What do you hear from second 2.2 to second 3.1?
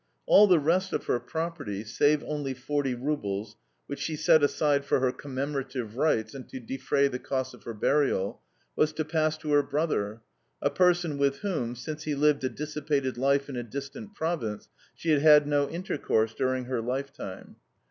only forty